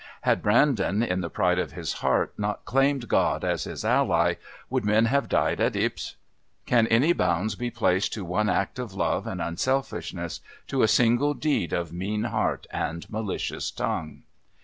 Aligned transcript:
Had 0.21 0.41
Brandon 0.41 1.03
in 1.03 1.21
the 1.21 1.29
pride 1.29 1.59
of 1.59 1.73
his 1.73 1.93
heart 2.01 2.33
not 2.35 2.65
claimed 2.65 3.07
God 3.07 3.43
as 3.45 3.65
his 3.65 3.85
ally, 3.85 4.33
would 4.67 4.83
men 4.83 5.05
have 5.05 5.29
died 5.29 5.61
at 5.61 5.77
Ypres? 5.77 6.15
Can 6.65 6.87
any 6.87 7.13
bounds 7.13 7.53
be 7.53 7.69
placed 7.69 8.11
to 8.13 8.25
one 8.25 8.49
act 8.49 8.79
of 8.79 8.95
love 8.95 9.27
and 9.27 9.39
unselfishness, 9.39 10.39
to 10.65 10.81
a 10.81 10.87
single 10.87 11.35
deed 11.35 11.71
of 11.71 11.93
mean 11.93 12.23
heart 12.23 12.65
and 12.71 13.07
malicious 13.11 13.69
tongue? 13.69 14.23